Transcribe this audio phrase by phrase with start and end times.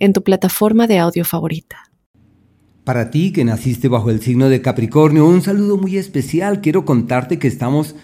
[0.00, 1.90] en tu plataforma de audio favorita.
[2.84, 6.60] Para ti que naciste bajo el signo de Capricornio, un saludo muy especial.
[6.60, 7.94] Quiero contarte que estamos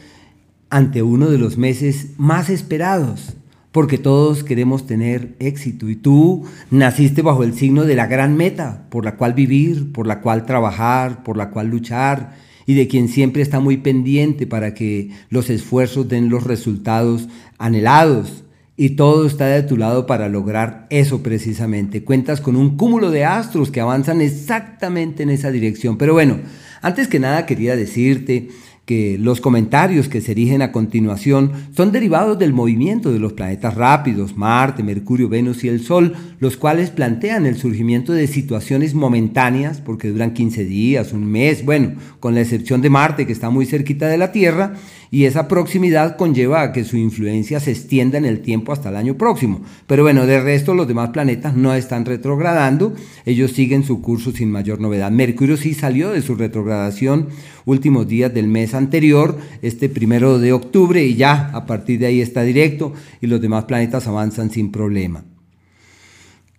[0.71, 3.35] ante uno de los meses más esperados,
[3.73, 8.87] porque todos queremos tener éxito y tú naciste bajo el signo de la gran meta,
[8.91, 13.09] por la cual vivir, por la cual trabajar, por la cual luchar y de quien
[13.09, 18.45] siempre está muy pendiente para que los esfuerzos den los resultados anhelados
[18.77, 22.05] y todo está de tu lado para lograr eso precisamente.
[22.05, 25.97] Cuentas con un cúmulo de astros que avanzan exactamente en esa dirección.
[25.97, 26.41] Pero bueno,
[26.83, 28.49] antes que nada quería decirte
[28.87, 33.75] que los comentarios que se erigen a continuación son derivados del movimiento de los planetas
[33.75, 39.81] rápidos, Marte, Mercurio, Venus y el Sol, los cuales plantean el surgimiento de situaciones momentáneas,
[39.81, 43.67] porque duran 15 días, un mes, bueno, con la excepción de Marte, que está muy
[43.67, 44.75] cerquita de la Tierra,
[45.11, 48.97] y esa proximidad conlleva a que su influencia se extienda en el tiempo hasta el
[48.97, 49.63] año próximo.
[49.87, 54.51] Pero bueno, de resto los demás planetas no están retrogradando, ellos siguen su curso sin
[54.51, 55.11] mayor novedad.
[55.11, 57.29] Mercurio sí salió de su retrogradación
[57.67, 62.23] últimos días del mes anterior, este primero de octubre, y ya a partir de ahí
[62.23, 65.25] está directo y los demás planetas avanzan sin problema.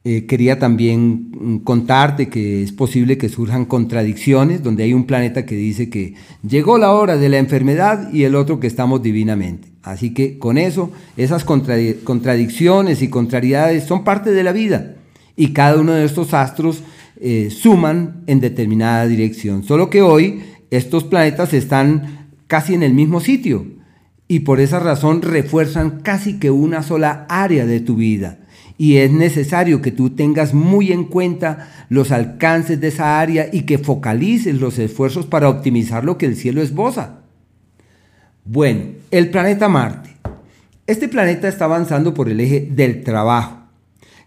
[0.10, 5.46] Eh, quería también mm, contarte que es posible que surjan contradicciones, donde hay un planeta
[5.46, 6.14] que dice que
[6.48, 9.68] llegó la hora de la enfermedad y el otro que estamos divinamente.
[9.84, 14.96] Así que con eso, esas contradicciones y contrariedades son parte de la vida
[15.36, 16.84] y cada uno de estos astros
[17.20, 19.64] eh, suman en determinada dirección.
[19.64, 23.66] Solo que hoy estos planetas están casi en el mismo sitio
[24.28, 28.39] y por esa razón refuerzan casi que una sola área de tu vida
[28.78, 33.61] y es necesario que tú tengas muy en cuenta los alcances de esa área y
[33.61, 37.22] que focalices los esfuerzos para optimizar lo que el cielo esboza.
[38.45, 40.11] Bueno, el planeta Marte.
[40.86, 43.64] Este planeta está avanzando por el eje del trabajo,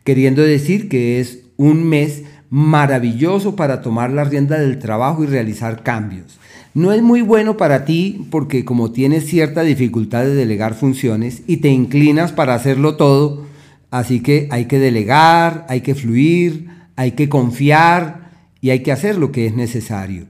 [0.04, 5.82] queriendo decir que es un mes maravilloso para tomar la rienda del trabajo y realizar
[5.82, 6.38] cambios.
[6.74, 11.58] No es muy bueno para ti porque como tienes cierta dificultad de delegar funciones y
[11.58, 13.50] te inclinas para hacerlo todo,
[13.90, 19.18] Así que hay que delegar, hay que fluir, hay que confiar y hay que hacer
[19.18, 20.26] lo que es necesario.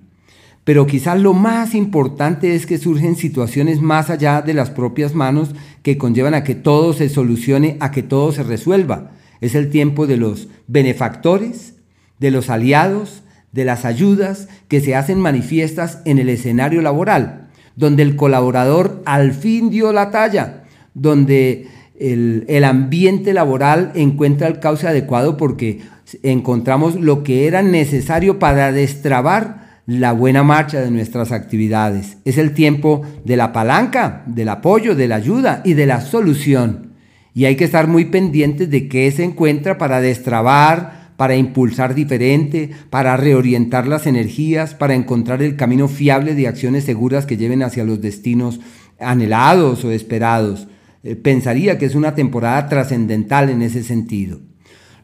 [0.65, 5.51] Pero quizás lo más importante es que surgen situaciones más allá de las propias manos
[5.83, 9.11] que conllevan a que todo se solucione, a que todo se resuelva.
[9.41, 11.75] Es el tiempo de los benefactores,
[12.21, 13.23] de los aliados,
[13.53, 19.33] de las ayudas que se hacen manifiestas en el escenario laboral, donde el colaborador al
[19.33, 20.65] fin dio la talla,
[20.95, 21.67] donde
[21.99, 25.81] el, ambiente laboral encuentra el cauce adecuado porque
[26.23, 32.19] encontramos lo que era necesario para destrabar la buena marcha de nuestras actividades.
[32.25, 36.93] Es el tiempo de la palanca, del apoyo, de la ayuda y de la solución.
[37.35, 42.71] Y hay que estar muy pendientes de qué se encuentra para destrabar, para impulsar diferente,
[42.89, 47.85] para reorientar las energías, para encontrar el camino fiable de acciones seguras que lleven hacia
[47.85, 48.59] los destinos
[48.99, 50.67] anhelados o esperados.
[51.03, 54.41] Eh, pensaría que es una temporada trascendental en ese sentido.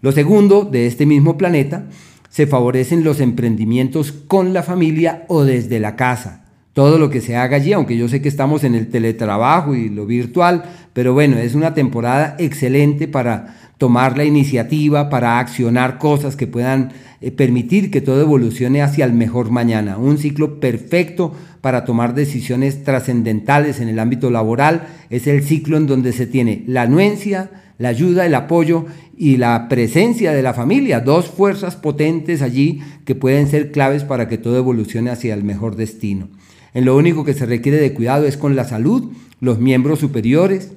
[0.00, 1.86] Lo segundo, de este mismo planeta,
[2.30, 6.46] se favorecen los emprendimientos con la familia o desde la casa.
[6.72, 9.90] Todo lo que se haga allí, aunque yo sé que estamos en el teletrabajo y
[9.90, 10.64] lo virtual,
[10.96, 16.92] pero bueno, es una temporada excelente para tomar la iniciativa, para accionar cosas que puedan
[17.20, 19.98] eh, permitir que todo evolucione hacia el mejor mañana.
[19.98, 25.86] Un ciclo perfecto para tomar decisiones trascendentales en el ámbito laboral es el ciclo en
[25.86, 28.86] donde se tiene la anuencia, la ayuda, el apoyo
[29.18, 34.28] y la presencia de la familia, dos fuerzas potentes allí que pueden ser claves para
[34.28, 36.30] que todo evolucione hacia el mejor destino.
[36.72, 40.72] En lo único que se requiere de cuidado es con la salud, los miembros superiores.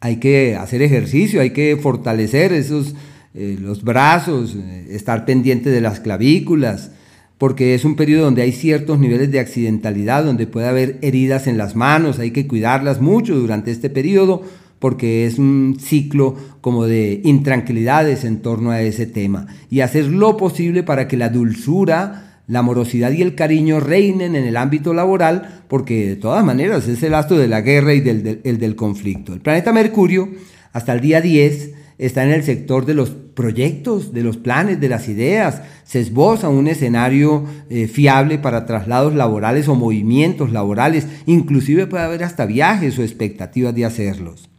[0.00, 2.94] Hay que hacer ejercicio, hay que fortalecer esos
[3.38, 6.90] eh, los brazos, eh, estar pendiente de las clavículas,
[7.36, 11.58] porque es un periodo donde hay ciertos niveles de accidentalidad, donde puede haber heridas en
[11.58, 14.42] las manos, hay que cuidarlas mucho durante este periodo,
[14.78, 19.48] porque es un ciclo como de intranquilidades en torno a ese tema.
[19.68, 24.44] Y hacer lo posible para que la dulzura, la amorosidad y el cariño reinen en
[24.44, 28.42] el ámbito laboral, porque de todas maneras es el astro de la guerra y del,
[28.42, 29.32] del conflicto.
[29.32, 30.28] El planeta Mercurio,
[30.72, 34.88] hasta el día 10, está en el sector de los proyectos, de los planes, de
[34.88, 35.62] las ideas.
[35.84, 41.06] Se esboza un escenario eh, fiable para traslados laborales o movimientos laborales.
[41.26, 44.50] Inclusive puede haber hasta viajes o expectativas de hacerlos.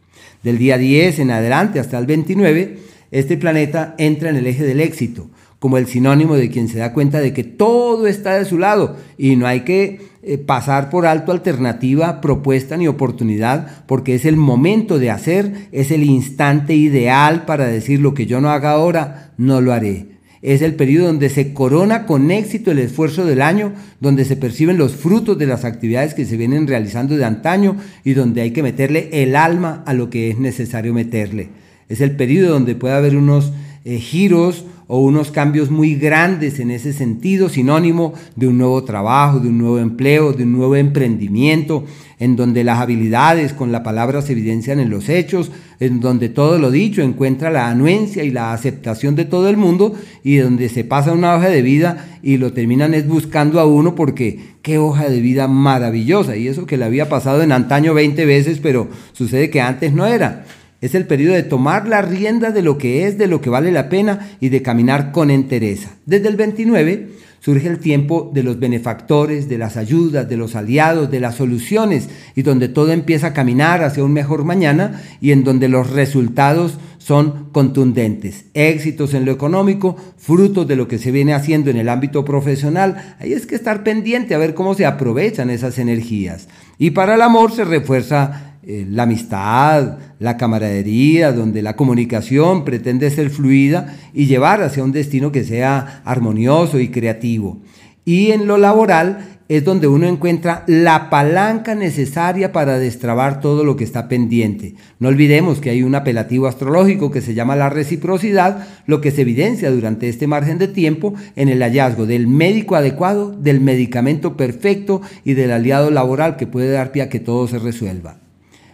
[0.42, 2.78] Del día 10 en adelante hasta el 29,
[3.10, 6.92] este planeta entra en el eje del éxito, como el sinónimo de quien se da
[6.92, 11.06] cuenta de que todo está de su lado y no hay que eh, pasar por
[11.06, 17.44] alto alternativa, propuesta ni oportunidad, porque es el momento de hacer, es el instante ideal
[17.44, 20.18] para decir lo que yo no haga ahora, no lo haré.
[20.40, 24.78] Es el periodo donde se corona con éxito el esfuerzo del año, donde se perciben
[24.78, 28.62] los frutos de las actividades que se vienen realizando de antaño y donde hay que
[28.62, 31.48] meterle el alma a lo que es necesario meterle.
[31.88, 33.52] Es el periodo donde puede haber unos
[33.84, 39.38] eh, giros o unos cambios muy grandes en ese sentido, sinónimo de un nuevo trabajo,
[39.38, 41.84] de un nuevo empleo, de un nuevo emprendimiento,
[42.18, 46.58] en donde las habilidades con la palabra se evidencian en los hechos, en donde todo
[46.58, 49.94] lo dicho encuentra la anuencia y la aceptación de todo el mundo
[50.24, 53.94] y donde se pasa una hoja de vida y lo terminan es buscando a uno
[53.94, 58.24] porque qué hoja de vida maravillosa y eso que le había pasado en antaño 20
[58.24, 60.44] veces, pero sucede que antes no era.
[60.80, 63.72] Es el periodo de tomar la rienda de lo que es, de lo que vale
[63.72, 65.90] la pena y de caminar con entereza.
[66.06, 67.08] Desde el 29
[67.40, 72.08] surge el tiempo de los benefactores, de las ayudas, de los aliados, de las soluciones
[72.36, 76.78] y donde todo empieza a caminar hacia un mejor mañana y en donde los resultados
[76.98, 78.44] son contundentes.
[78.54, 83.16] Éxitos en lo económico, frutos de lo que se viene haciendo en el ámbito profesional.
[83.18, 86.48] Ahí es que estar pendiente a ver cómo se aprovechan esas energías.
[86.78, 93.08] Y para el amor se refuerza eh, la amistad, la camaradería, donde la comunicación pretende
[93.08, 97.62] ser fluida y llevar hacia un destino que sea armonioso y creativo.
[98.04, 103.74] Y en lo laboral es donde uno encuentra la palanca necesaria para destrabar todo lo
[103.74, 104.74] que está pendiente.
[104.98, 109.22] No olvidemos que hay un apelativo astrológico que se llama la reciprocidad, lo que se
[109.22, 115.00] evidencia durante este margen de tiempo en el hallazgo del médico adecuado, del medicamento perfecto
[115.24, 118.27] y del aliado laboral que puede dar pie a que todo se resuelva.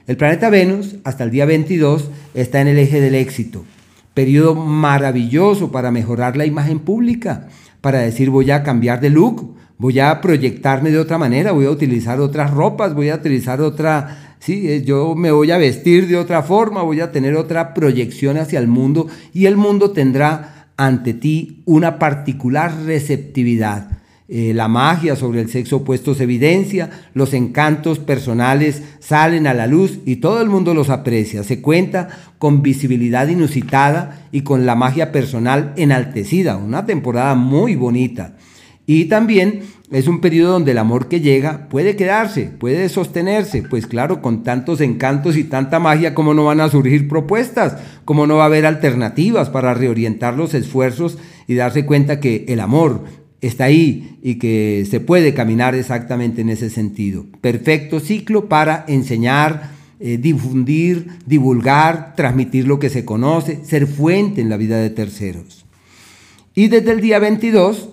[0.06, 3.64] El planeta Venus, hasta el día 22, está en el eje del éxito.
[4.12, 7.48] Periodo maravilloso para mejorar la imagen pública,
[7.80, 11.70] para decir voy a cambiar de look, voy a proyectarme de otra manera, voy a
[11.70, 16.18] utilizar otras ropas, voy a utilizar otra, sí, eh, yo me voy a vestir de
[16.18, 21.14] otra forma, voy a tener otra proyección hacia el mundo y el mundo tendrá ante
[21.14, 23.93] ti una particular receptividad
[24.26, 29.66] eh, la magia sobre el sexo opuesto se evidencia, los encantos personales salen a la
[29.66, 31.42] luz y todo el mundo los aprecia.
[31.42, 36.56] Se cuenta con visibilidad inusitada y con la magia personal enaltecida.
[36.56, 38.36] Una temporada muy bonita.
[38.86, 39.60] Y también
[39.90, 44.42] es un periodo donde el amor que llega puede quedarse, puede sostenerse, pues claro, con
[44.42, 47.76] tantos encantos y tanta magia, ¿cómo no van a surgir propuestas?
[48.04, 52.60] ¿Cómo no va a haber alternativas para reorientar los esfuerzos y darse cuenta que el
[52.60, 53.04] amor
[53.46, 57.26] está ahí y que se puede caminar exactamente en ese sentido.
[57.40, 59.70] Perfecto ciclo para enseñar,
[60.00, 65.64] eh, difundir, divulgar, transmitir lo que se conoce, ser fuente en la vida de terceros.
[66.54, 67.90] Y desde el día 22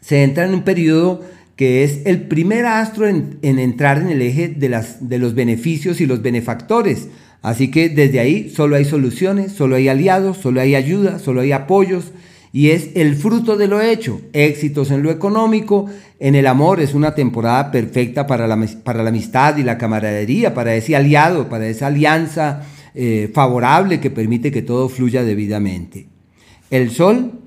[0.00, 1.22] se entra en un periodo
[1.56, 6.00] que es el primer astro en, entrar en el eje de, las, de los beneficios
[6.00, 7.08] y los benefactores.
[7.40, 11.52] Así que desde ahí solo hay soluciones, solo hay aliados, solo hay ayuda, solo hay
[11.52, 12.12] apoyos,
[12.52, 14.20] y es el fruto de lo hecho.
[14.32, 15.86] Éxitos en lo económico,
[16.20, 20.52] en el amor es una temporada perfecta para la, para la amistad y la camaradería,
[20.52, 22.62] para ese aliado, para esa alianza
[22.94, 26.08] eh, favorable que permite que todo fluya debidamente.
[26.70, 27.40] El sol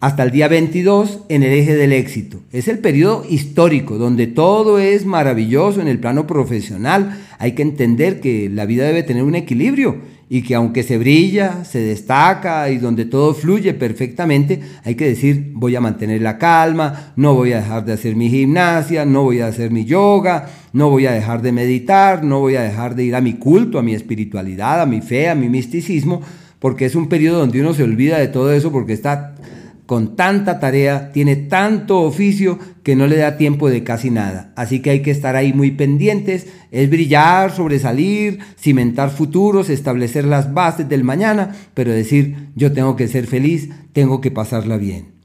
[0.00, 2.40] hasta el día 22 en el eje del éxito.
[2.52, 7.20] Es el periodo histórico donde todo es maravilloso en el plano profesional.
[7.38, 9.96] Hay que entender que la vida debe tener un equilibrio
[10.30, 15.52] y que aunque se brilla, se destaca y donde todo fluye perfectamente, hay que decir,
[15.54, 19.40] voy a mantener la calma, no voy a dejar de hacer mi gimnasia, no voy
[19.40, 23.04] a hacer mi yoga, no voy a dejar de meditar, no voy a dejar de
[23.04, 26.20] ir a mi culto, a mi espiritualidad, a mi fe, a mi misticismo,
[26.58, 29.34] porque es un periodo donde uno se olvida de todo eso porque está
[29.88, 34.52] con tanta tarea, tiene tanto oficio que no le da tiempo de casi nada.
[34.54, 40.52] Así que hay que estar ahí muy pendientes, es brillar, sobresalir, cimentar futuros, establecer las
[40.52, 45.17] bases del mañana, pero decir, yo tengo que ser feliz, tengo que pasarla bien.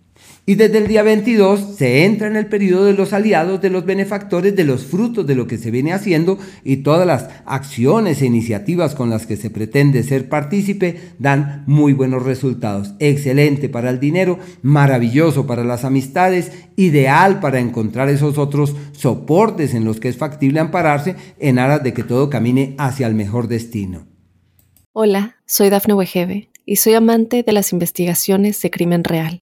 [0.45, 3.85] Y desde el día 22 se entra en el periodo de los aliados, de los
[3.85, 8.25] benefactores, de los frutos de lo que se viene haciendo y todas las acciones e
[8.25, 12.93] iniciativas con las que se pretende ser partícipe dan muy buenos resultados.
[12.99, 19.85] Excelente para el dinero, maravilloso para las amistades, ideal para encontrar esos otros soportes en
[19.85, 24.07] los que es factible ampararse en aras de que todo camine hacia el mejor destino.
[24.91, 29.42] Hola, soy Dafne Wegebe y soy amante de las investigaciones de crimen real.